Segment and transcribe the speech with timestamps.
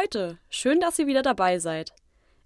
[0.00, 1.92] Leute, schön, dass ihr wieder dabei seid.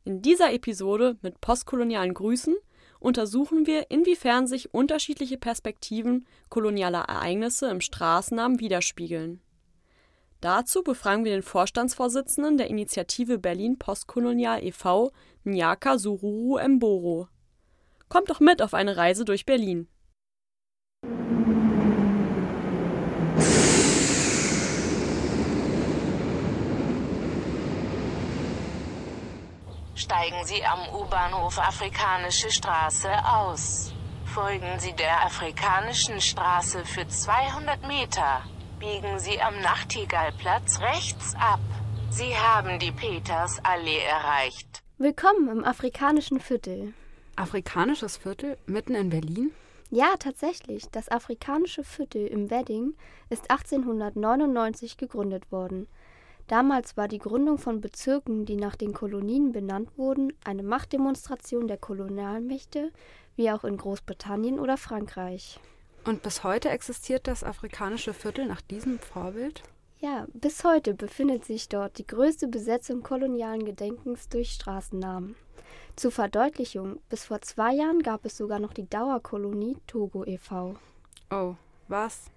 [0.04, 2.57] In dieser Episode mit postkolonialen Grüßen
[2.98, 9.43] untersuchen wir, inwiefern sich unterschiedliche Perspektiven kolonialer Ereignisse im Straßennamen widerspiegeln.
[10.41, 15.12] Dazu befragen wir den Vorstandsvorsitzenden der Initiative Berlin Postkolonial e.V.,
[15.45, 17.29] Nyaka Sururu Mboro.
[18.09, 19.89] Kommt doch mit auf eine Reise durch Berlin.
[29.95, 33.92] Steigen Sie am U-Bahnhof Afrikanische Straße aus.
[34.25, 38.42] Folgen Sie der Afrikanischen Straße für 200 Meter.
[38.81, 41.61] Biegen Sie am Nachtigallplatz rechts ab.
[42.09, 44.83] Sie haben die Petersallee erreicht.
[44.97, 46.95] Willkommen im afrikanischen Viertel.
[47.37, 49.53] Afrikanisches Viertel mitten in Berlin?
[49.91, 50.89] Ja, tatsächlich.
[50.91, 52.95] Das afrikanische Viertel im Wedding
[53.29, 55.87] ist 1899 gegründet worden.
[56.48, 61.79] Damals war die Gründung von Bezirken, die nach den Kolonien benannt wurden, eine Machtdemonstration der
[61.79, 62.93] Kolonialmächte,
[63.37, 65.59] wie auch in Großbritannien oder Frankreich.
[66.05, 69.62] Und bis heute existiert das afrikanische Viertel nach diesem Vorbild?
[70.01, 75.37] Ja, bis heute befindet sich dort die größte Besetzung kolonialen Gedenkens durch Straßennamen.
[75.95, 80.75] Zur Verdeutlichung, bis vor zwei Jahren gab es sogar noch die Dauerkolonie Togo e.V.
[81.31, 81.55] Oh,
[81.87, 82.31] was?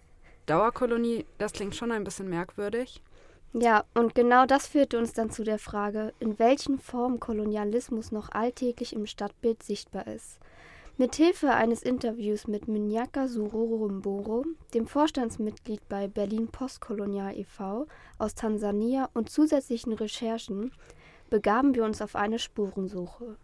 [0.46, 3.02] Dauerkolonie, das klingt schon ein bisschen merkwürdig.
[3.58, 8.30] Ja, und genau das führte uns dann zu der Frage, in welchen Formen Kolonialismus noch
[8.34, 10.40] alltäglich im Stadtbild sichtbar ist.
[10.98, 17.88] Mithilfe eines Interviews mit Minyaka Sururu dem Vorstandsmitglied bei Berlin Postkolonial e.V.
[18.18, 20.74] aus Tansania und zusätzlichen Recherchen
[21.30, 23.38] begaben wir uns auf eine Spurensuche.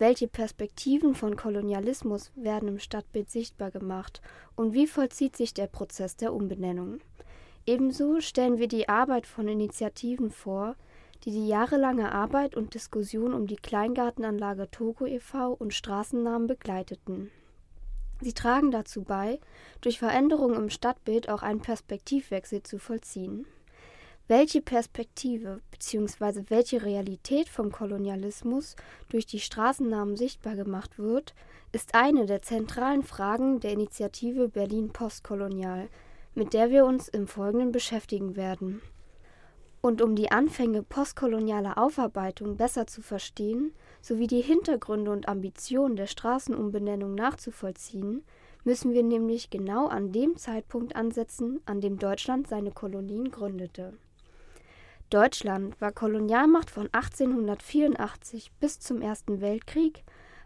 [0.00, 4.20] Welche Perspektiven von Kolonialismus werden im Stadtbild sichtbar gemacht
[4.56, 6.98] und wie vollzieht sich der Prozess der Umbenennung?
[7.66, 10.76] Ebenso stellen wir die Arbeit von Initiativen vor,
[11.24, 15.52] die die jahrelange Arbeit und Diskussion um die Kleingartenanlage Togo e.V.
[15.52, 17.32] und Straßennamen begleiteten.
[18.20, 19.40] Sie tragen dazu bei,
[19.80, 23.46] durch Veränderungen im Stadtbild auch einen Perspektivwechsel zu vollziehen.
[24.28, 26.44] Welche Perspektive bzw.
[26.48, 28.76] welche Realität vom Kolonialismus
[29.08, 31.34] durch die Straßennamen sichtbar gemacht wird,
[31.72, 35.88] ist eine der zentralen Fragen der Initiative Berlin Postkolonial,
[36.36, 38.82] mit der wir uns im Folgenden beschäftigen werden.
[39.80, 46.06] Und um die Anfänge postkolonialer Aufarbeitung besser zu verstehen, sowie die Hintergründe und Ambitionen der
[46.06, 48.22] Straßenumbenennung nachzuvollziehen,
[48.64, 53.94] müssen wir nämlich genau an dem Zeitpunkt ansetzen, an dem Deutschland seine Kolonien gründete.
[55.08, 60.02] Deutschland war Kolonialmacht von 1884 bis zum Ersten Weltkrieg,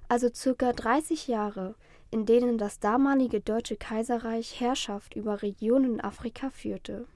[0.07, 1.75] also circa 30 Jahre,
[2.11, 7.07] in denen das damalige Deutsche Kaiserreich Herrschaft über Regionen Afrika führte.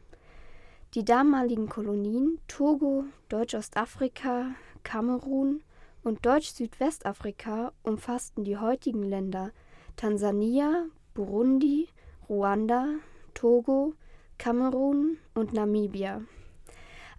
[0.94, 5.62] Die damaligen Kolonien Togo, Deutsch-Ostafrika, Kamerun
[6.04, 9.50] und Deutsch-Südwestafrika umfassten die heutigen Länder
[9.96, 11.88] Tansania, Burundi,
[12.28, 12.86] Ruanda,
[13.34, 13.94] Togo,
[14.38, 16.22] Kamerun und Namibia.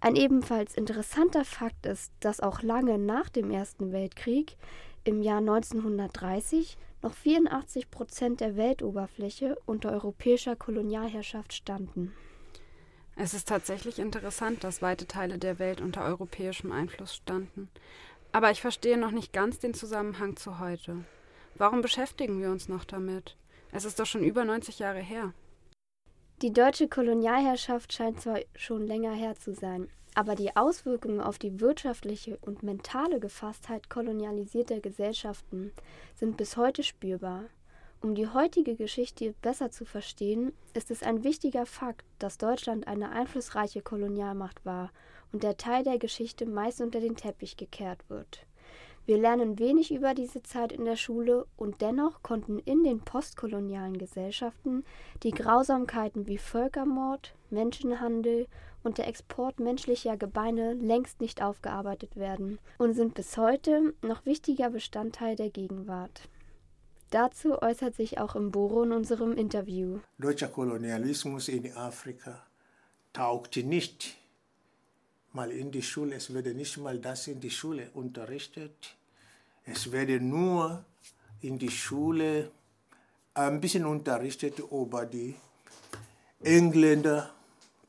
[0.00, 4.56] Ein ebenfalls interessanter Fakt ist, dass auch lange nach dem Ersten Weltkrieg,
[5.04, 12.12] im Jahr 1930, noch 84 Prozent der Weltoberfläche unter europäischer Kolonialherrschaft standen.
[13.16, 17.70] Es ist tatsächlich interessant, dass weite Teile der Welt unter europäischem Einfluss standen.
[18.32, 21.04] Aber ich verstehe noch nicht ganz den Zusammenhang zu heute.
[21.54, 23.36] Warum beschäftigen wir uns noch damit?
[23.72, 25.32] Es ist doch schon über 90 Jahre her.
[26.42, 31.60] Die deutsche Kolonialherrschaft scheint zwar schon länger her zu sein, aber die Auswirkungen auf die
[31.60, 35.72] wirtschaftliche und mentale Gefasstheit kolonialisierter Gesellschaften
[36.14, 37.44] sind bis heute spürbar.
[38.00, 43.10] Um die heutige Geschichte besser zu verstehen, ist es ein wichtiger Fakt, dass Deutschland eine
[43.10, 44.90] einflussreiche Kolonialmacht war
[45.32, 48.46] und der Teil der Geschichte meist unter den Teppich gekehrt wird.
[49.04, 53.98] Wir lernen wenig über diese Zeit in der Schule und dennoch konnten in den postkolonialen
[53.98, 54.82] Gesellschaften
[55.22, 58.46] die Grausamkeiten wie Völkermord, Menschenhandel
[58.86, 64.70] und der Export menschlicher Gebeine längst nicht aufgearbeitet werden und sind bis heute noch wichtiger
[64.70, 66.28] Bestandteil der Gegenwart.
[67.10, 69.98] Dazu äußert sich auch Mboro in unserem Interview.
[70.18, 72.46] Deutscher Kolonialismus in Afrika
[73.12, 74.16] taugte nicht
[75.32, 76.14] mal in die Schule.
[76.14, 78.96] Es werde nicht mal das in die Schule unterrichtet.
[79.64, 80.84] Es werde nur
[81.40, 82.52] in die Schule
[83.34, 85.34] ein bisschen unterrichtet über die
[86.40, 87.35] Engländer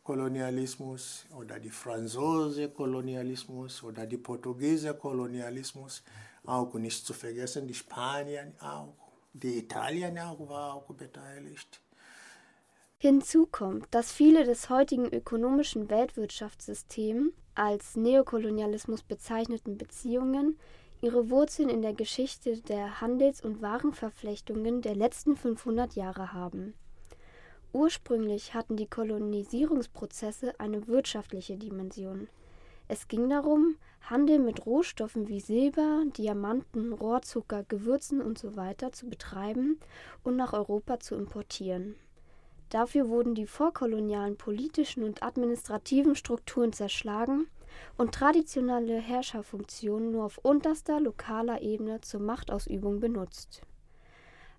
[0.08, 6.02] Kolonialismus oder die Franzose Kolonialismus oder die Portugiese Kolonialismus,
[6.46, 8.96] auch nicht zu vergessen die Spanier auch,
[9.34, 11.82] die Italien auch war auch beteiligt.
[13.00, 20.58] Hinzu kommt, dass viele des heutigen ökonomischen Weltwirtschaftssystems als Neokolonialismus bezeichneten Beziehungen
[21.02, 26.76] ihre Wurzeln in der Geschichte der Handels- und Warenverflechtungen der letzten 500 Jahre haben.
[27.74, 32.28] Ursprünglich hatten die Kolonisierungsprozesse eine wirtschaftliche Dimension.
[32.88, 38.74] Es ging darum, Handel mit Rohstoffen wie Silber, Diamanten, Rohrzucker, Gewürzen usw.
[38.80, 39.80] So zu betreiben
[40.24, 41.96] und nach Europa zu importieren.
[42.70, 47.48] Dafür wurden die vorkolonialen politischen und administrativen Strukturen zerschlagen
[47.98, 53.62] und traditionelle Herrscherfunktionen nur auf unterster lokaler Ebene zur Machtausübung benutzt.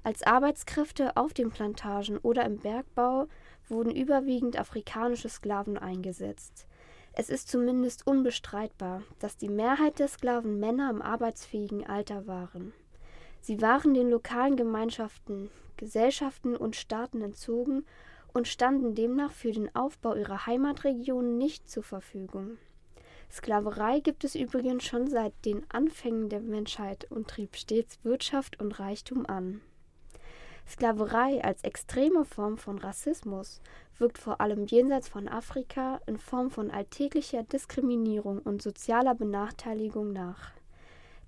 [0.08, 3.28] Als Arbeitskräfte auf den Plantagen oder im Bergbau
[3.68, 6.66] wurden überwiegend afrikanische Sklaven eingesetzt.
[7.12, 12.72] Es ist zumindest unbestreitbar, dass die Mehrheit der Sklaven Männer im arbeitsfähigen Alter waren.
[13.42, 17.84] Sie waren den lokalen Gemeinschaften, Gesellschaften und Staaten entzogen
[18.32, 22.56] und standen demnach für den Aufbau ihrer Heimatregionen nicht zur Verfügung.
[23.30, 28.80] Sklaverei gibt es übrigens schon seit den Anfängen der Menschheit und trieb stets Wirtschaft und
[28.80, 29.60] Reichtum an.
[30.68, 33.60] Sklaverei als extreme Form von Rassismus
[33.98, 40.52] wirkt vor allem jenseits von Afrika in Form von alltäglicher Diskriminierung und sozialer Benachteiligung nach.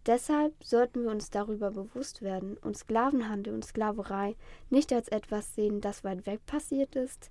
[0.07, 4.35] Deshalb sollten wir uns darüber bewusst werden und Sklavenhandel und Sklaverei
[4.69, 7.31] nicht als etwas sehen, das weit weg passiert ist,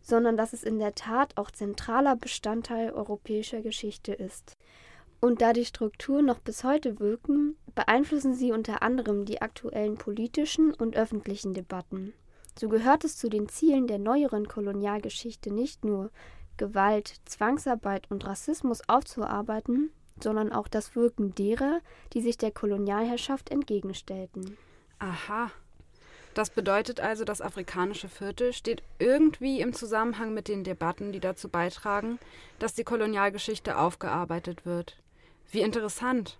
[0.00, 4.56] sondern dass es in der Tat auch zentraler Bestandteil europäischer Geschichte ist.
[5.20, 10.74] Und da die Strukturen noch bis heute wirken, beeinflussen sie unter anderem die aktuellen politischen
[10.74, 12.12] und öffentlichen Debatten.
[12.58, 16.10] So gehört es zu den Zielen der neueren Kolonialgeschichte nicht nur,
[16.56, 21.78] Gewalt, Zwangsarbeit und Rassismus aufzuarbeiten, sondern auch das Wirken derer,
[22.14, 24.58] die sich der Kolonialherrschaft entgegenstellten.
[24.98, 25.52] Aha,
[26.34, 31.48] das bedeutet also, das afrikanische Viertel steht irgendwie im Zusammenhang mit den Debatten, die dazu
[31.48, 32.18] beitragen,
[32.58, 34.96] dass die Kolonialgeschichte aufgearbeitet wird.
[35.52, 36.38] Wie interessant.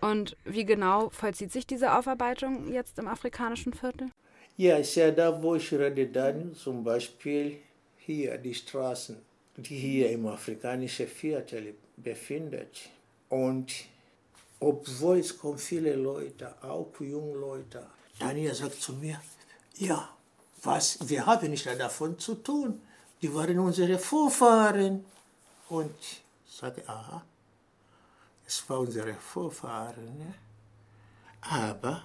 [0.00, 4.10] Und wie genau vollzieht sich diese Aufarbeitung jetzt im afrikanischen Viertel?
[4.56, 7.58] Ja, ist ja da, wo ich rede, dann zum Beispiel
[7.98, 9.16] hier die Straßen,
[9.56, 12.88] die hier im afrikanischen Viertel befindet.
[13.28, 13.72] Und
[14.60, 17.86] obwohl es kommen viele Leute, auch junge Leute,
[18.18, 19.20] Daniel sagt zu mir,
[19.76, 20.08] ja,
[20.62, 22.80] was, wir haben nichts davon zu tun.
[23.20, 25.04] Die waren unsere Vorfahren.
[25.68, 27.22] Und ich sage, aha,
[28.46, 30.18] es war unsere Vorfahren.
[30.18, 30.34] Ne?
[31.40, 32.04] Aber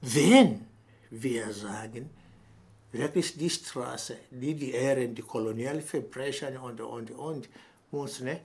[0.00, 0.66] wenn
[1.10, 2.10] wir sagen,
[2.90, 7.48] wirklich die Straße, die die Ehren, die Kolonialverbrecher und, und, und,
[7.90, 8.40] muss ne,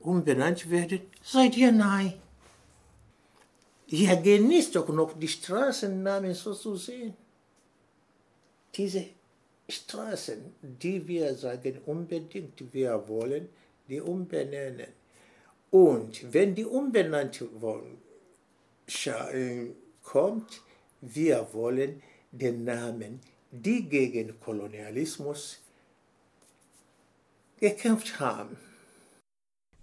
[0.00, 2.14] umbenannt werden, seid ihr nein.
[3.88, 7.14] Ihr genießt doch noch die Straßennamen so zu sehen.
[8.74, 9.04] Diese
[9.68, 13.50] Straßen, die wir sagen, unbedingt wir wollen,
[13.88, 15.01] die umbenennen.
[15.72, 17.96] Und wenn die umbenannt worden
[19.06, 19.70] äh,
[20.02, 20.60] kommt,
[21.00, 23.20] wir wollen den Namen,
[23.50, 25.62] die gegen Kolonialismus
[27.58, 28.58] gekämpft haben.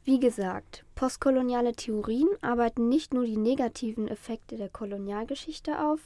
[0.04, 6.00] Wie gesagt, postkoloniale Theorien arbeiten nicht nur die negativen Effekte der Kolonialgeschichte auf,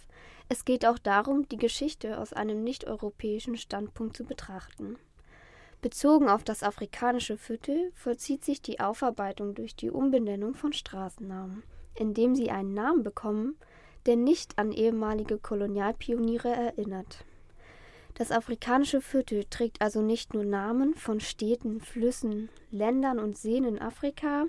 [0.47, 4.97] es geht auch darum, die Geschichte aus einem nicht-europäischen Standpunkt zu betrachten.
[5.83, 11.61] Bezogen auf das afrikanische Viertel vollzieht sich die Aufarbeitung durch die Umbenennung von Straßennamen,
[11.93, 13.57] indem sie einen Namen bekommen,
[14.05, 17.25] der nicht an ehemalige Kolonialpioniere erinnert.
[18.13, 23.81] Das afrikanische Viertel trägt also nicht nur Namen von Städten, Flüssen, Ländern und Seen in
[23.81, 24.45] Afrika,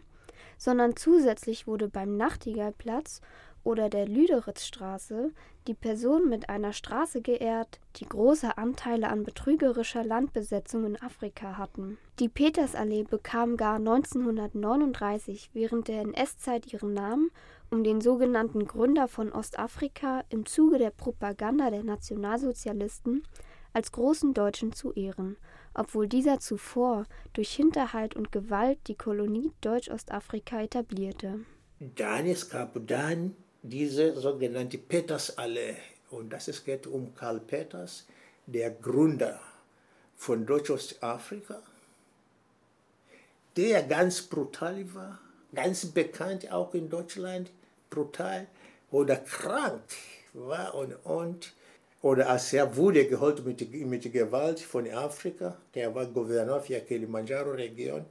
[0.57, 3.21] sondern zusätzlich wurde beim Nachtigallplatz
[3.65, 5.33] oder der Lüderitzstraße
[5.67, 11.97] die Person mit einer Straße geehrt, die große Anteile an betrügerischer Landbesetzung in Afrika hatten.
[12.19, 17.31] Die Petersallee bekam gar 1939 während der NS-Zeit ihren Namen,
[17.71, 23.23] um den sogenannten Gründer von Ostafrika im Zuge der Propaganda der Nationalsozialisten
[23.73, 25.37] als großen Deutschen zu ehren,
[25.73, 31.41] obwohl dieser zuvor durch Hinterhalt und Gewalt die Kolonie Deutsch-Ostafrika etablierte.
[31.81, 32.77] Dann es gab
[33.65, 35.77] diese sogenannte Petersallee.
[36.11, 38.05] Und das es geht um Karl Peters,
[38.47, 39.41] der Gründer
[40.17, 41.63] von Deutsch-Ostafrika,
[43.57, 45.19] der ganz brutal war,
[45.55, 47.51] ganz bekannt auch in Deutschland,
[47.89, 48.47] brutal
[48.91, 49.83] oder krank
[50.35, 51.53] war und, und
[52.03, 58.05] oder als er wurde geholt mit, mit Gewalt von Afrika, der war Gouverneur für Kilimanjaro-Region,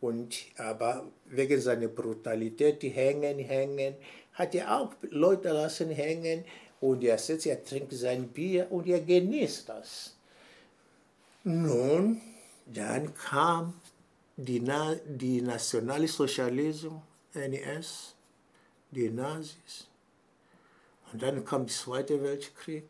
[0.00, 3.94] und aber wegen seiner Brutalität, hängen, hängen,
[4.40, 6.46] hat er auch Leute lassen hängen
[6.80, 10.16] und er sitzt, er trinkt sein Bier und er genießt das.
[11.44, 12.22] Nun,
[12.64, 13.74] dann kam
[14.36, 17.02] die, Na die Nationalsozialismus,
[17.34, 18.14] NES,
[18.90, 19.88] die Nazis.
[21.12, 22.88] Und dann kam der Zweite Weltkrieg.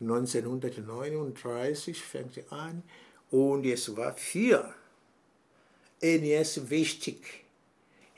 [0.00, 2.82] 1939 fängt er an
[3.30, 4.74] und es war für
[6.00, 7.44] NES wichtig.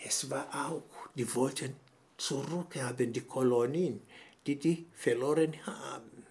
[0.03, 0.83] Es war auch,
[1.15, 1.77] die wollten
[2.23, 4.01] zurückhaben, die Kolonien,
[4.47, 6.27] die die verloren haben.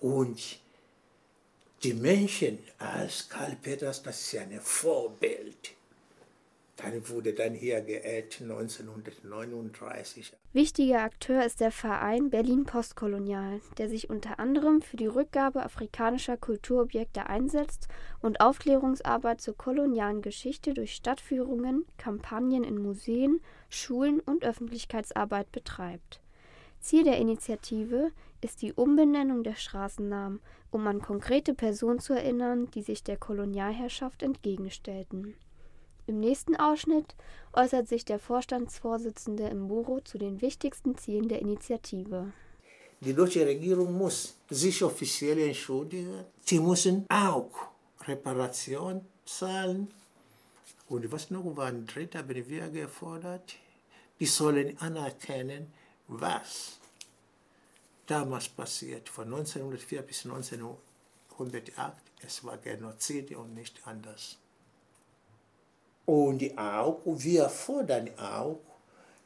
[0.00, 0.60] Und
[1.82, 5.72] die Menschen als Karl Peters, das ist ja ein Vorbild.
[6.76, 10.34] Dann wurde dann hier geehrt 1939.
[10.52, 16.36] Wichtiger Akteur ist der Verein Berlin Postkolonial, der sich unter anderem für die Rückgabe afrikanischer
[16.36, 17.88] Kulturobjekte einsetzt
[18.20, 26.20] und Aufklärungsarbeit zur kolonialen Geschichte durch Stadtführungen, Kampagnen in Museen, Schulen und Öffentlichkeitsarbeit betreibt.
[26.80, 32.82] Ziel der Initiative ist die Umbenennung der Straßennamen, um an konkrete Personen zu erinnern, die
[32.82, 35.34] sich der Kolonialherrschaft entgegenstellten.
[36.06, 37.16] Im nächsten Ausschnitt
[37.52, 42.32] äußert sich der Vorstandsvorsitzende im Buro zu den wichtigsten Zielen der Initiative.
[43.00, 46.24] Die deutsche Regierung muss sich offiziell entschuldigen.
[46.40, 47.50] Sie müssen auch
[48.06, 49.92] Reparation zahlen.
[50.88, 53.56] Und was noch war ein dritter, wir gefordert?
[54.20, 55.72] Die sollen anerkennen,
[56.06, 56.78] was
[58.06, 61.92] damals passiert, von 1904 bis 1908.
[62.24, 64.38] Es war Genozid und nicht anders.
[66.06, 68.60] Und auch, wir fordern auch,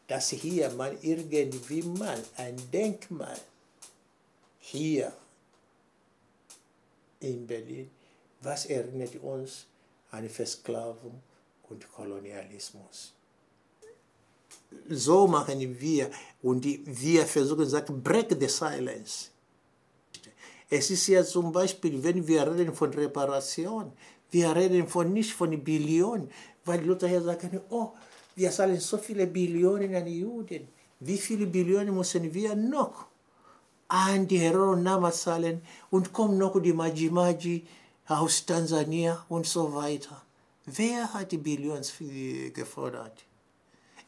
[0.08, 3.38] dass hier man irgendwie mal ein Denkmal
[4.58, 5.12] hier
[7.20, 7.90] in Berlin,
[8.40, 9.66] was erinnert uns
[10.10, 11.22] an Versklavung
[11.70, 13.14] und Kolonialismus.
[14.88, 16.10] So machen wir
[16.42, 19.30] und die, wir versuchen zu sagen, break the silence.
[20.68, 23.92] Es ist ja zum Beispiel, wenn wir reden von Reparation,
[24.30, 26.30] wir reden von nicht von Billionen,
[26.64, 27.90] weil die Leute hier sagen, oh,
[28.36, 30.68] wir zahlen so viele Billionen an Juden.
[31.00, 33.06] Wie viele Billionen müssen wir noch
[33.88, 37.66] an die Herero-Nama zahlen und kommen noch die Majimaji
[38.06, 40.22] aus Tansania und so weiter.
[40.66, 41.84] Wer hat die Billionen
[42.52, 43.24] gefordert?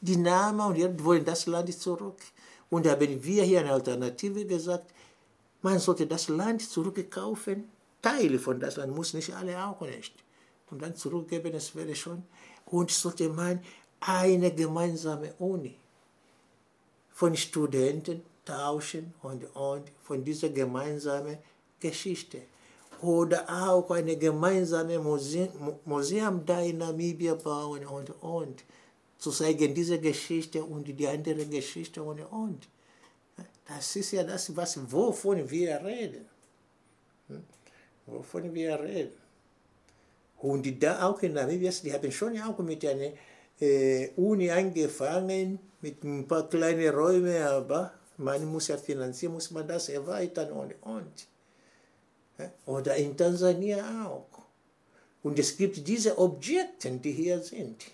[0.00, 2.18] Die Nama und die wollen das Land zurück.
[2.70, 4.92] Und da haben wir hier eine Alternative gesagt,
[5.62, 7.70] man sollte das Land zurückkaufen.
[8.00, 10.14] Teile von das Land muss nicht alle auch nicht.
[10.70, 12.24] Und dann zurückgeben, das wäre schon
[12.66, 13.60] und sollte man
[14.00, 15.76] eine gemeinsame Uni
[17.12, 21.38] von Studenten tauschen und, und von dieser gemeinsamen
[21.78, 22.42] Geschichte.
[23.02, 28.64] Oder auch eine gemeinsame Museum, Museum da in Namibia bauen und, und.
[29.18, 32.68] Zu zeigen, diese Geschichte und die andere Geschichte und, und.
[33.66, 36.26] Das ist ja das, was, wovon wir reden.
[38.06, 39.12] Wovon wir reden.
[40.38, 43.12] Und da auch in Namibia, die haben schon auch mit einer
[43.60, 49.66] äh, Uni angefangen, mit ein paar kleinen Räumen, aber man muss ja finanzieren, muss man
[49.66, 51.31] das erweitern und, und.
[52.66, 54.42] Oder in Tansania auch.
[55.22, 57.84] Und es gibt diese Objekte, die hier sind.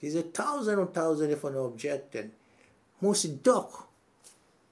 [0.00, 2.32] Diese Tausende und Tausende von Objekten
[3.00, 3.84] muss doch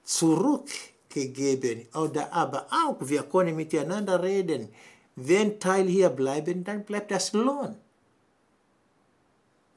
[0.03, 4.69] zurückgegeben oder aber auch wir können miteinander reden
[5.15, 7.75] wenn Teil hier bleiben, dann bleibt das Lohn.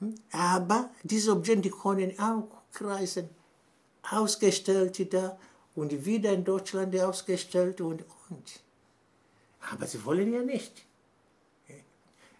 [0.00, 0.14] Hm?
[0.32, 3.28] Aber diese Objekte können auch kreisen,
[4.10, 5.38] ausgestellt da
[5.74, 8.60] und wieder in Deutschland ausgestellt und und.
[9.70, 10.84] Aber sie wollen ja nicht.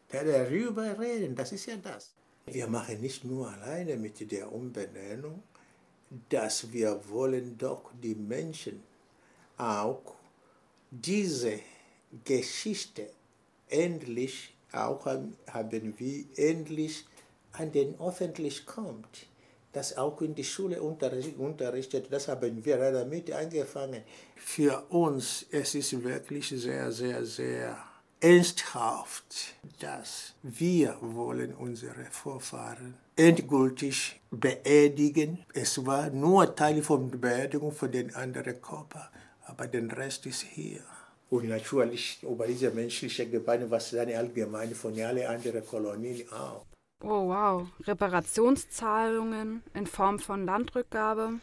[0.09, 2.13] Darüber reden, das ist ja das.
[2.47, 5.43] Wir machen nicht nur alleine mit der Umbenennung,
[6.29, 8.83] dass wir wollen doch die Menschen
[9.57, 10.15] auch
[10.91, 11.59] diese
[12.25, 13.11] Geschichte
[13.69, 15.37] endlich auch haben,
[15.97, 17.07] wir endlich
[17.53, 19.27] an den öffentlich kommt,
[19.75, 24.03] das auch in die Schule unterrichtet, das haben wir damit angefangen.
[24.37, 27.77] Für uns es ist wirklich sehr, sehr, sehr
[28.21, 35.45] ernsthaft, dass wir wollen unsere Vorfahren endgültig beerdigen.
[35.53, 39.11] Es war nur Teil von der Beerdigung von den anderen Körper,
[39.45, 40.81] aber der Rest ist hier
[41.31, 46.65] und natürlich über diese menschliche Gebeine, was dann allgemein von allen anderen Kolonien auch.
[47.07, 51.35] Oh wow, Reparationszahlungen in Form von Landrückgabe,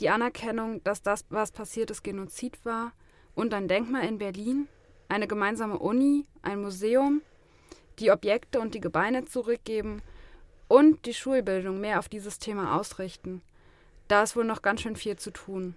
[0.00, 2.92] die Anerkennung, dass das, was passiert ist, Genozid war
[3.34, 4.68] und ein Denkmal in Berlin,
[5.10, 7.20] eine gemeinsame Uni, ein Museum,
[7.98, 10.00] die Objekte und die Gebeine zurückgeben
[10.66, 13.42] und die Schulbildung mehr auf dieses Thema ausrichten.
[14.08, 15.74] Da ist wohl noch ganz schön viel zu tun.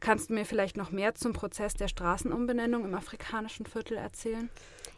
[0.00, 4.48] Kannst du mir vielleicht noch mehr zum Prozess der Straßenumbenennung im afrikanischen Viertel erzählen?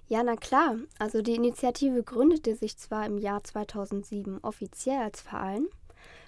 [0.09, 0.77] Ja, na klar.
[0.99, 5.67] Also die Initiative gründete sich zwar im Jahr 2007 offiziell als Verein,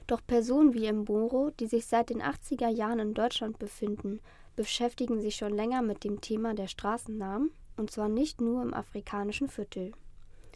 [0.06, 4.20] doch Personen wie Mboro, die sich seit den 80er Jahren in Deutschland befinden,
[4.54, 9.48] beschäftigen sich schon länger mit dem Thema der Straßennamen, und zwar nicht nur im afrikanischen
[9.48, 9.92] Viertel.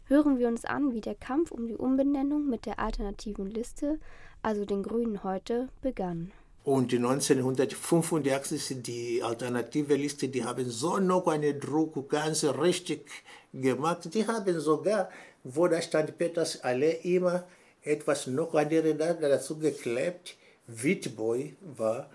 [0.06, 3.98] Hören wir uns an, wie der Kampf um die Umbenennung mit der alternativen Liste,
[4.42, 6.32] also den Grünen heute, begann.
[6.64, 13.10] Und 1985 die alternative Liste, die haben so noch einen Druck ganz richtig
[13.52, 14.08] gemacht.
[14.14, 15.10] Die haben sogar,
[15.42, 17.46] wo da stand Peters Allee, immer
[17.82, 20.36] etwas noch anderes dazu geklebt.
[20.66, 22.08] Witboy war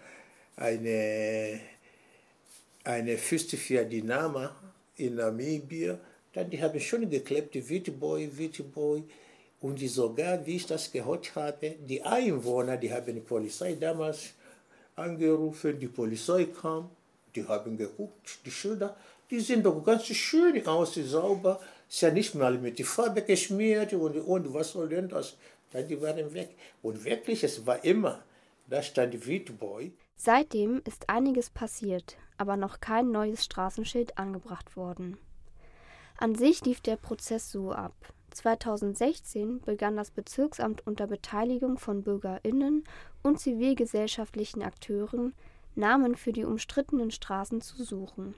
[0.56, 1.60] eine,
[2.84, 4.56] eine Fürste für die Nama
[4.96, 6.00] in Namibia.
[6.34, 9.04] Dann die haben schon geklebt, Witboy, Witboy.
[9.62, 14.34] Und die sogar, wie ich das gehört habe, die Einwohner, die haben die Polizei damals
[15.00, 16.90] angerufen, die Polizei kam,
[17.36, 18.96] die haben geguckt, die Schilder,
[19.30, 23.94] die sind doch ganz schön aus, sauber, ist ja nicht mal mit der Farbe geschmiert
[23.94, 25.36] und, und was soll denn das?
[25.72, 26.56] Dann die waren weg.
[26.82, 28.24] Und wirklich, es war immer,
[28.68, 29.92] da stand Witboy.
[30.16, 35.18] Seitdem ist einiges passiert, aber noch kein neues Straßenschild angebracht worden.
[36.18, 37.94] An sich lief der Prozess so ab.
[38.32, 42.84] 2016 begann das Bezirksamt unter Beteiligung von Bürgerinnen
[43.24, 45.34] und zivilgesellschaftlichen Akteuren,
[45.76, 48.36] Namen für die umstrittenen Straßen zu suchen.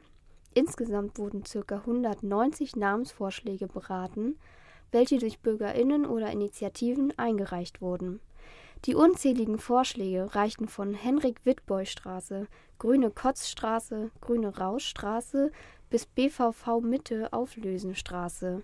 [0.54, 1.76] Insgesamt wurden ca.
[1.76, 4.38] 190 Namensvorschläge beraten,
[4.92, 8.20] welche durch Bürgerinnen oder Initiativen eingereicht wurden.
[8.86, 12.48] Die unzähligen Vorschläge reichten von Henrik-Wittboy-Straße,
[12.80, 15.52] Grüne Kotzstraße, Grüne Rauschstraße
[15.90, 18.64] bis BVV Mitte Auflösenstraße.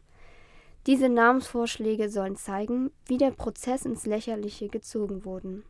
[0.88, 5.64] Diese Namensvorschläge sollen zeigen, wie der Prozess ins Lächerliche gezogen wurde.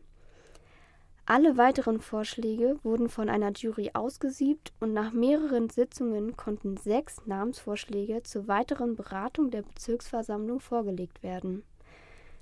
[1.30, 8.22] Alle weiteren Vorschläge wurden von einer Jury ausgesiebt und nach mehreren Sitzungen konnten sechs Namensvorschläge
[8.22, 11.64] zur weiteren Beratung der Bezirksversammlung vorgelegt werden.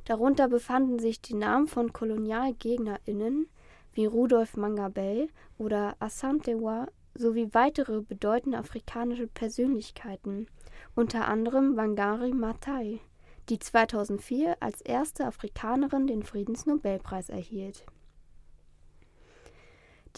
[0.05, 3.49] Darunter befanden sich die Namen von KolonialgegnerInnen
[3.93, 10.47] wie Rudolf Mangabell oder Assantewa sowie weitere bedeutende afrikanische Persönlichkeiten,
[10.95, 13.01] unter anderem Wangari Maathai,
[13.49, 17.85] die 2004 als erste Afrikanerin den Friedensnobelpreis erhielt.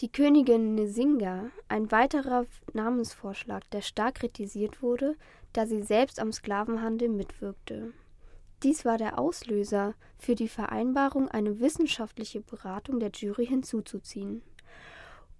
[0.01, 5.17] Die Königin Nzinga, ein weiterer Namensvorschlag, der stark kritisiert wurde,
[5.51, 7.91] da sie selbst am Sklavenhandel mitwirkte.
[8.63, 14.41] Dies war der Auslöser für die Vereinbarung, eine wissenschaftliche Beratung der Jury hinzuzuziehen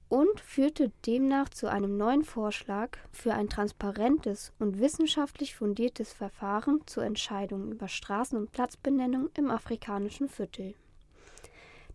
[0.10, 7.06] und führte demnach zu einem neuen Vorschlag für ein transparentes und wissenschaftlich fundiertes Verfahren zur
[7.06, 10.74] Entscheidung über Straßen- und Platzbenennung im afrikanischen Viertel.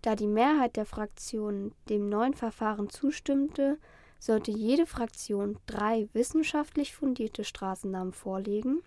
[0.04, 3.78] Da die Mehrheit der Fraktionen dem neuen Verfahren zustimmte,
[4.18, 8.82] sollte jede Fraktion drei wissenschaftlich fundierte Straßennamen vorlegen.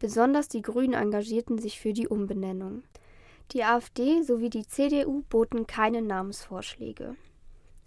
[0.00, 2.82] Besonders die Grünen engagierten sich für die Umbenennung.
[3.52, 7.14] Die AfD sowie die CDU boten keine Namensvorschläge.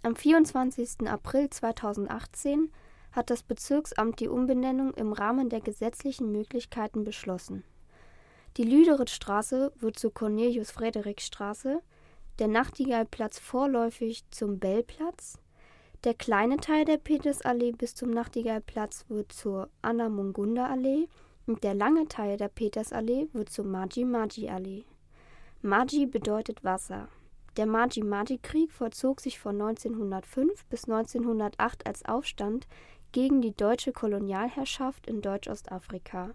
[0.02, 1.06] Am 24.
[1.06, 2.72] April 2018
[3.12, 7.64] hat das Bezirksamt die Umbenennung im Rahmen der gesetzlichen Möglichkeiten beschlossen.
[8.56, 11.82] Die Lüderitzstraße wird zur Cornelius-Frederik-Straße,
[12.38, 15.38] der Nachtigallplatz vorläufig zum Bellplatz.
[16.04, 21.08] Der kleine Teil der Petersallee bis zum Nachtigallplatz wird zur Anna-Mungunda-Allee
[21.46, 24.84] und der lange Teil der Petersallee wird zur Maji-Maji-Allee.
[25.62, 27.08] Maji bedeutet Wasser.
[27.56, 32.66] Der Maji-Maji-Krieg vollzog sich von 1905 bis 1908 als Aufstand
[33.12, 36.34] gegen die deutsche Kolonialherrschaft in Deutsch-Ostafrika.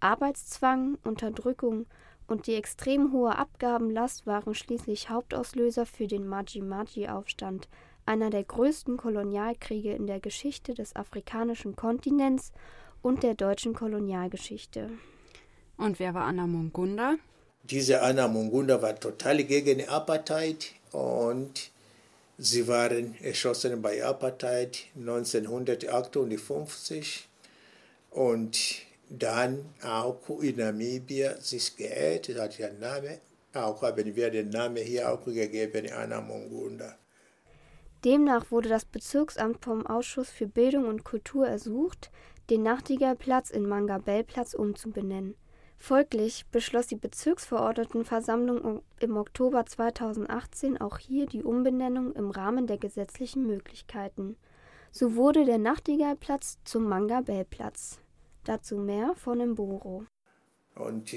[0.00, 1.86] Arbeitszwang, Unterdrückung
[2.26, 7.68] und die extrem hohe Abgabenlast waren schließlich Hauptauslöser für den Maji-Maji-Aufstand,
[8.06, 12.52] einer der größten Kolonialkriege in der Geschichte des afrikanischen Kontinents
[13.00, 14.90] und der deutschen Kolonialgeschichte.
[15.76, 17.16] Und wer war Anna Mungunda?
[17.64, 21.70] Diese Anna Mungunda war total gegen Apartheid und
[22.38, 27.28] sie waren erschossen bei Apartheid 1958
[28.10, 28.58] und
[29.18, 33.20] dann auch in Namibia sich geehrt, hat ja Name,
[33.54, 36.96] auch haben wir den Namen hier auch gegeben, Anna Mungunda.
[38.04, 42.10] Demnach wurde das Bezirksamt vom Ausschuss für Bildung und Kultur ersucht,
[42.50, 45.36] den Nachtigallplatz in Mangabellplatz umzubenennen.
[45.78, 53.46] Folglich beschloss die Bezirksverordnetenversammlung im Oktober 2018 auch hier die Umbenennung im Rahmen der gesetzlichen
[53.46, 54.36] Möglichkeiten.
[54.92, 58.01] So wurde der Nachtigallplatz zum Mangabellplatz.
[58.44, 60.04] Dazu mehr von Mboro.
[60.74, 61.14] Und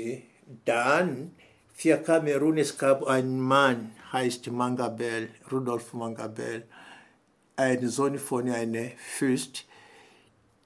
[0.65, 1.31] dann
[1.73, 6.67] für Kamerun, es gab einen Mann, heißt Mangabell, Rudolf Mangabell.
[7.57, 9.65] ein Sohn von einem Fürst.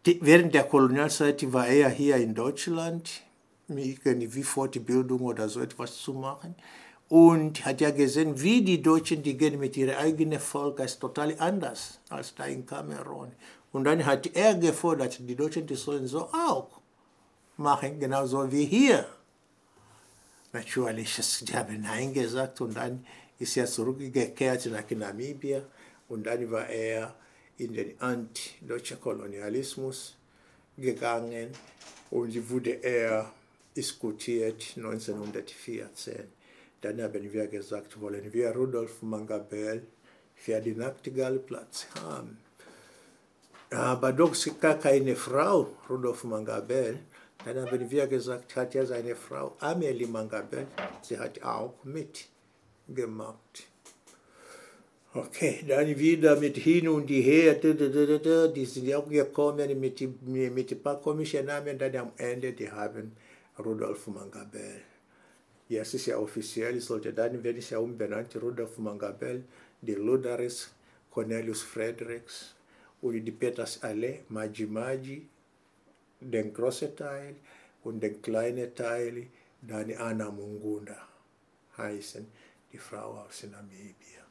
[0.03, 3.21] Während der Kolonialzeit war er hier in Deutschland,
[3.67, 6.55] irgendwie Fortbildung oder so etwas zu machen.
[7.07, 11.35] Und hat ja gesehen, wie die Deutschen, die gehen mit ihrem eigenen Volk, ist total
[11.39, 13.31] anders als da in Kamerun.
[13.71, 16.81] Und dann hat er gefordert, die Deutschen, die sollen so auch
[17.57, 19.05] machen, genauso wie hier.
[20.51, 23.05] Natürlich, die haben Nein gesagt und dann
[23.37, 25.61] ist er zurückgekehrt nach Namibia
[26.07, 27.13] und dann war er
[27.57, 30.17] in den anti-deutschen Kolonialismus
[30.77, 31.49] gegangen
[32.09, 33.31] und wurde er
[33.75, 36.15] diskutiert 1914.
[36.81, 39.83] Dann haben wir gesagt, wollen wir Rudolf Mangabell
[40.35, 42.37] für den Nachtigallplatz haben.
[43.71, 46.99] Aber doch gar keine Frau, Rudolf Mangabell.
[47.45, 50.67] Dann haben wir gesagt, hat ja seine Frau Amelie Mangabell,
[51.01, 53.63] sie hat auch mitgemacht.
[55.13, 61.01] Okay, dann wieder mit hin und her, die sind auch gekommen mit, mit ein paar
[61.01, 63.13] komischen Namen, dann am Ende, die haben
[63.57, 64.81] Rudolf Mangabell.
[65.69, 69.43] Jetzt ist ja offiziell, sollte dann werde ich ja umbenannt, Rudolf Mangabell,
[69.81, 70.71] die Ludaris,
[71.09, 72.55] Cornelius Fredericks
[73.01, 75.27] und die Peters Allee, Maji
[76.21, 77.35] den großen Teil
[77.83, 79.27] und den kleinen Teil,
[79.61, 81.07] dann Anna Mungunda
[81.77, 82.27] heißen,
[82.71, 84.25] die Frau aus Namibia.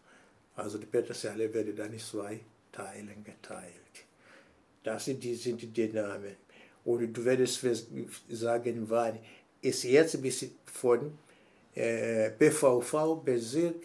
[0.57, 2.41] Also die Peters Allee werden dann in zwei
[2.73, 3.73] Teilen geteilt.
[4.83, 6.37] Das sind die, sind die Namen.
[6.85, 7.65] Und du wirst
[8.31, 9.19] sagen, wann
[9.61, 11.19] ist jetzt bis von
[11.75, 13.85] äh, BVV, Bezirk,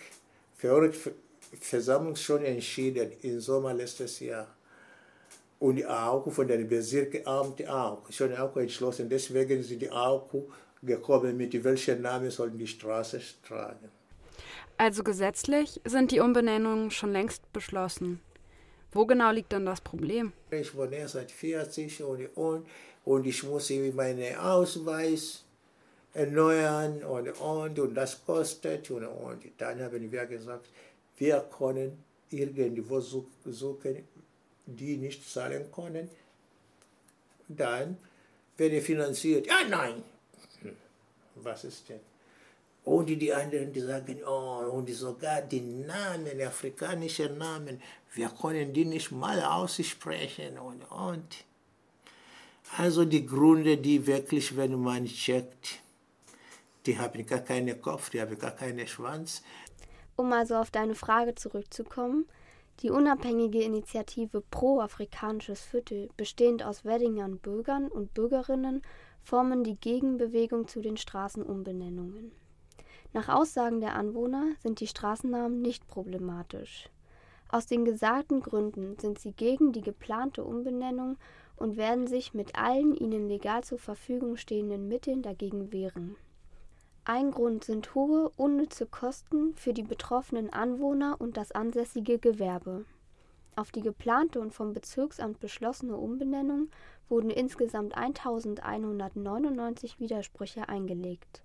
[1.59, 4.55] Versammlung schon entschieden im Sommer letztes Jahr.
[5.63, 9.07] Und auch von den Bezirksamt auch, schon auch entschlossen.
[9.07, 10.29] Deswegen sind die auch
[10.81, 13.89] gekommen, mit welchen Namen sollen die Straße tragen.
[14.77, 18.19] Also gesetzlich sind die Umbenennungen schon längst beschlossen.
[18.91, 20.33] Wo genau liegt dann das Problem?
[20.51, 22.67] Ich wohne seit 40 und, und,
[23.05, 25.45] und ich muss meinen Ausweis
[26.13, 28.91] erneuern und, und, und das kostet.
[28.91, 30.67] Und, und dann haben wir gesagt,
[31.17, 34.03] wir können irgendwo suchen,
[34.65, 36.09] die nicht zahlen können.
[37.47, 37.97] Dann
[38.57, 39.47] werde finanziert.
[39.47, 40.03] Ja, nein.
[40.61, 40.75] Hm,
[41.35, 41.99] was ist denn?
[42.85, 47.81] Und die anderen, die sagen, oh, und sogar die Namen, afrikanische Namen,
[48.13, 51.45] wir können die nicht mal aussprechen und, und.
[52.77, 55.79] Also die Gründe, die wirklich, wenn man checkt,
[56.85, 59.43] die haben gar keinen Kopf, die haben gar keinen Schwanz.
[60.15, 62.25] Um also auf deine Frage zurückzukommen,
[62.81, 68.81] die unabhängige Initiative Pro-Afrikanisches Viertel, bestehend aus Weddingern Bürgern und Bürgerinnen,
[69.21, 72.31] formen die Gegenbewegung zu den Straßenumbenennungen.
[73.13, 76.89] Nach Aussagen der Anwohner sind die Straßennamen nicht problematisch.
[77.47, 81.17] Aus den gesagten Gründen sind sie gegen die geplante Umbenennung
[81.55, 86.15] und werden sich mit allen ihnen legal zur Verfügung stehenden Mitteln dagegen wehren.
[87.05, 92.85] Ein Grund sind hohe, unnütze Kosten für die betroffenen Anwohner und das ansässige Gewerbe.
[93.57, 96.69] Auf die geplante und vom Bezirksamt beschlossene Umbenennung
[97.09, 101.43] wurden insgesamt 1199 Widersprüche eingelegt.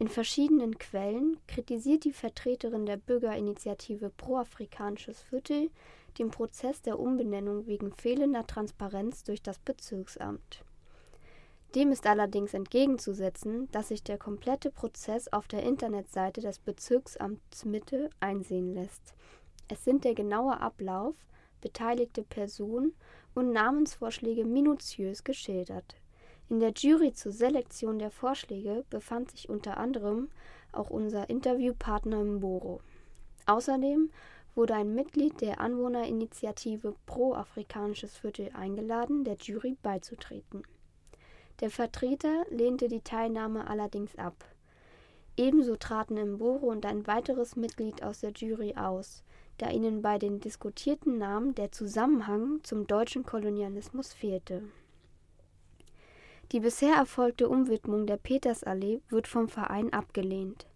[0.00, 5.70] In verschiedenen Quellen kritisiert die Vertreterin der Bürgerinitiative Pro-Afrikanisches Viertel
[6.18, 10.64] den Prozess der Umbenennung wegen fehlender Transparenz durch das Bezirksamt.
[11.74, 18.08] Dem ist allerdings entgegenzusetzen, dass sich der komplette Prozess auf der Internetseite des Bezirksamts Mitte
[18.20, 19.14] einsehen lässt.
[19.68, 21.14] Es sind der genaue Ablauf,
[21.60, 22.94] beteiligte Personen
[23.34, 25.96] und Namensvorschläge minutiös geschildert.
[26.48, 30.30] In der Jury zur Selektion der Vorschläge befand sich unter anderem
[30.72, 32.80] auch unser Interviewpartner Mboro.
[33.44, 34.10] Außerdem
[34.54, 40.62] wurde ein Mitglied der Anwohnerinitiative Pro Afrikanisches Viertel eingeladen, der Jury beizutreten.
[41.60, 44.44] Der Vertreter lehnte die Teilnahme allerdings ab.
[45.36, 49.22] Ebenso traten Mboro und ein weiteres Mitglied aus der Jury aus,
[49.58, 54.62] da ihnen bei den diskutierten Namen der Zusammenhang zum deutschen Kolonialismus fehlte.
[56.52, 60.66] Die bisher erfolgte Umwidmung der Petersallee wird vom Verein abgelehnt.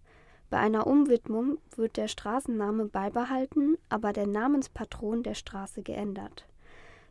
[0.50, 6.44] Bei einer Umwidmung wird der Straßenname beibehalten, aber der Namenspatron der Straße geändert.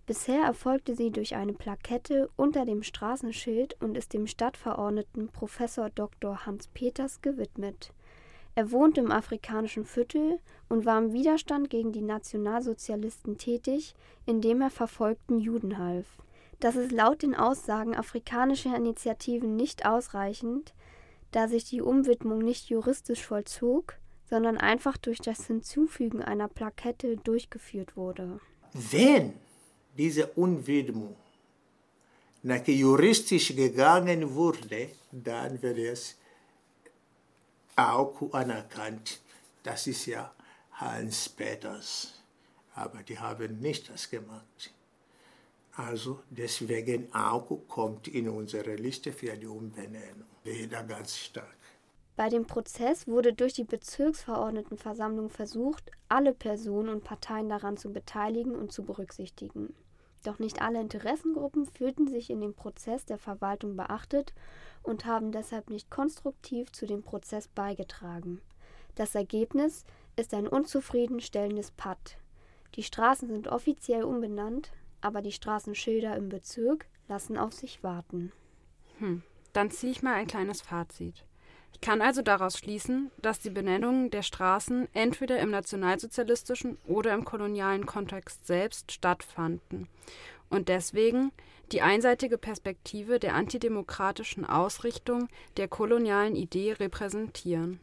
[0.06, 6.46] Bisher erfolgte sie durch eine Plakette unter dem Straßenschild und ist dem Stadtverordneten Professor Dr.
[6.46, 7.94] Hans Peters gewidmet.
[8.56, 14.70] Er wohnt im afrikanischen Viertel und war im Widerstand gegen die Nationalsozialisten tätig, indem er
[14.70, 16.18] verfolgten Juden half
[16.62, 20.74] das ist laut den Aussagen afrikanischer Initiativen nicht ausreichend,
[21.32, 23.96] da sich die Umwidmung nicht juristisch vollzog,
[24.30, 28.40] sondern einfach durch das Hinzufügen einer Plakette durchgeführt wurde.
[28.74, 29.34] wenn
[30.02, 31.16] diese Unwidmung
[32.42, 36.16] nach juristisch gegangen wurde, dann wird es
[37.76, 39.22] auch anerkannt.
[39.62, 40.34] Das ist ja
[40.72, 42.16] Hans Peters.
[42.74, 44.74] Aber die haben nicht das gemacht.
[45.74, 51.60] Also deswegen auch kommt in unsere Liste für die Umbenennung wieder ganz stark.
[52.16, 58.56] Bei dem Prozess wurde durch die Bezirksverordnetenversammlung versucht, alle Personen und Parteien daran zu beteiligen
[58.56, 59.76] und zu berücksichtigen.
[60.24, 64.34] Doch nicht alle Interessengruppen fühlten sich in dem Prozess der Verwaltung beachtet
[64.84, 68.42] und haben deshalb nicht konstruktiv zu dem Prozess beigetragen.
[68.96, 72.18] Das Ergebnis ist ein unzufriedenstellendes Patt.
[72.76, 78.32] Die Straßen sind offiziell umbenannt, aber die Straßenschilder im Bezirk lassen auf sich warten.
[79.00, 81.26] Hm, dann ziehe ich mal ein kleines Fazit.
[81.74, 87.26] Ich kann also daraus schließen, dass die Benennungen der Straßen entweder im nationalsozialistischen oder im
[87.26, 89.88] kolonialen Kontext selbst stattfanden
[90.52, 91.32] und deswegen
[91.72, 97.80] die einseitige Perspektive der antidemokratischen Ausrichtung der kolonialen Idee repräsentieren.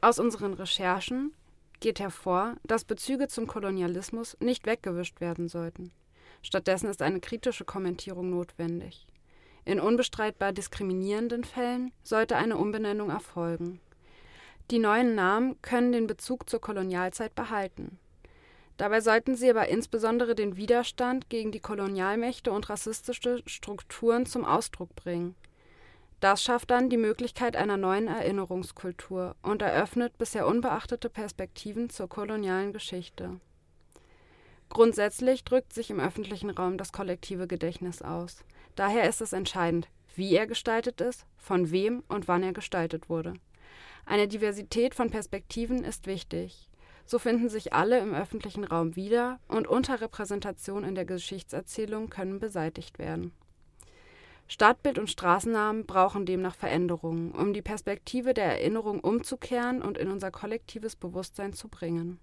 [0.00, 1.32] Aus unseren Recherchen
[1.80, 5.92] geht hervor, dass Bezüge zum Kolonialismus nicht weggewischt werden sollten.
[6.42, 9.06] Stattdessen ist eine kritische Kommentierung notwendig.
[9.64, 13.80] In unbestreitbar diskriminierenden Fällen sollte eine Umbenennung erfolgen.
[14.70, 17.98] Die neuen Namen können den Bezug zur Kolonialzeit behalten.
[18.76, 24.94] Dabei sollten sie aber insbesondere den Widerstand gegen die Kolonialmächte und rassistische Strukturen zum Ausdruck
[24.96, 25.34] bringen.
[26.20, 32.72] Das schafft dann die Möglichkeit einer neuen Erinnerungskultur und eröffnet bisher unbeachtete Perspektiven zur kolonialen
[32.72, 33.38] Geschichte.
[34.70, 38.38] Grundsätzlich drückt sich im öffentlichen Raum das kollektive Gedächtnis aus.
[38.74, 43.34] Daher ist es entscheidend, wie er gestaltet ist, von wem und wann er gestaltet wurde.
[44.06, 46.68] Eine Diversität von Perspektiven ist wichtig.
[47.06, 52.98] So finden sich alle im öffentlichen Raum wieder und Unterrepräsentation in der Geschichtserzählung können beseitigt
[52.98, 53.32] werden.
[54.46, 60.30] Stadtbild und Straßennamen brauchen demnach Veränderungen, um die Perspektive der Erinnerung umzukehren und in unser
[60.30, 62.18] kollektives Bewusstsein zu bringen.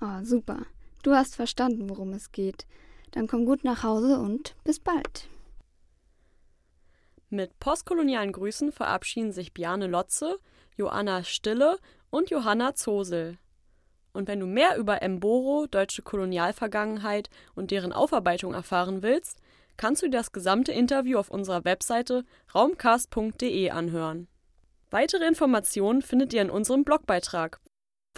[0.00, 0.66] Oh, super.
[1.02, 2.66] Du hast verstanden, worum es geht.
[3.12, 5.28] Dann komm gut nach Hause und bis bald.
[7.30, 10.38] Mit postkolonialen Grüßen verabschieden sich Bjarne Lotze,
[10.76, 11.78] Joanna Stille
[12.10, 13.38] und Johanna Zosel.
[14.12, 19.40] Und wenn du mehr über Mboro, deutsche Kolonialvergangenheit und deren Aufarbeitung erfahren willst,
[19.76, 24.26] kannst du dir das gesamte Interview auf unserer Webseite raumcast.de anhören.
[24.90, 27.60] Weitere Informationen findet ihr in unserem Blogbeitrag,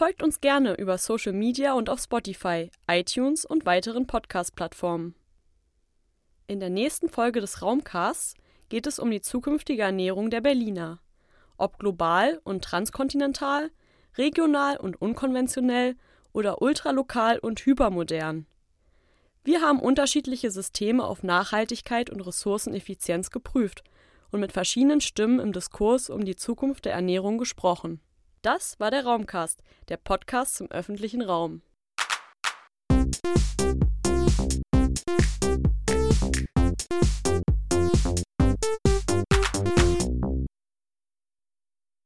[0.01, 5.15] Folgt uns gerne über Social Media und auf Spotify, iTunes und weiteren Podcast-Plattformen.
[6.47, 8.33] In der nächsten Folge des Raumcasts
[8.71, 11.03] geht es um die zukünftige Ernährung der Berliner.
[11.59, 13.71] Ob global und transkontinental,
[14.17, 15.97] regional und unkonventionell
[16.33, 18.47] oder ultralokal und hypermodern.
[19.45, 23.85] Wir haben unterschiedliche Systeme auf Nachhaltigkeit und Ressourceneffizienz geprüft
[24.31, 28.01] und mit verschiedenen Stimmen im Diskurs um die Zukunft der Ernährung gesprochen.
[28.43, 31.61] Das war der Raumcast, der Podcast zum öffentlichen Raum.